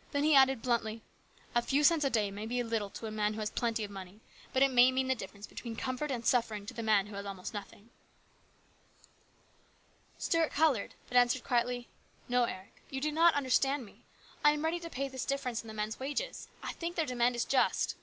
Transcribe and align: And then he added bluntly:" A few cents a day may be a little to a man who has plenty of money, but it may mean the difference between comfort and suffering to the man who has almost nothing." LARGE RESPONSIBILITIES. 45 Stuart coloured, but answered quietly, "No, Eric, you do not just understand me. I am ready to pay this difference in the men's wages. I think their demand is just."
And 0.00 0.12
then 0.12 0.24
he 0.24 0.34
added 0.34 0.60
bluntly:" 0.60 1.00
A 1.54 1.62
few 1.62 1.82
cents 1.82 2.04
a 2.04 2.10
day 2.10 2.30
may 2.30 2.44
be 2.44 2.60
a 2.60 2.62
little 2.62 2.90
to 2.90 3.06
a 3.06 3.10
man 3.10 3.32
who 3.32 3.40
has 3.40 3.48
plenty 3.48 3.84
of 3.84 3.90
money, 3.90 4.20
but 4.52 4.62
it 4.62 4.70
may 4.70 4.92
mean 4.92 5.08
the 5.08 5.14
difference 5.14 5.46
between 5.46 5.76
comfort 5.76 6.10
and 6.10 6.26
suffering 6.26 6.66
to 6.66 6.74
the 6.74 6.82
man 6.82 7.06
who 7.06 7.14
has 7.14 7.24
almost 7.24 7.54
nothing." 7.54 7.88
LARGE 7.88 9.16
RESPONSIBILITIES. 10.18 10.52
45 10.52 10.52
Stuart 10.58 10.62
coloured, 10.62 10.94
but 11.08 11.16
answered 11.16 11.42
quietly, 11.42 11.88
"No, 12.28 12.44
Eric, 12.44 12.82
you 12.90 13.00
do 13.00 13.10
not 13.10 13.32
just 13.32 13.38
understand 13.38 13.86
me. 13.86 14.04
I 14.44 14.50
am 14.50 14.62
ready 14.62 14.78
to 14.78 14.90
pay 14.90 15.08
this 15.08 15.24
difference 15.24 15.62
in 15.62 15.68
the 15.68 15.72
men's 15.72 15.98
wages. 15.98 16.48
I 16.62 16.74
think 16.74 16.94
their 16.96 17.06
demand 17.06 17.34
is 17.34 17.46
just." 17.46 17.94